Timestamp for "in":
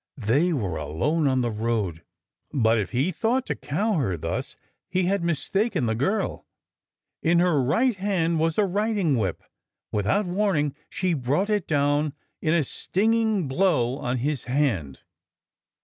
7.21-7.37, 12.41-12.55